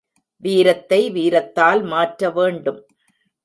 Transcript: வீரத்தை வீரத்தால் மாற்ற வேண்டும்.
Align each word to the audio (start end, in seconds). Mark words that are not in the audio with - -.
வீரத்தை 0.43 0.99
வீரத்தால் 1.11 1.81
மாற்ற 1.83 2.29
வேண்டும். 2.29 2.81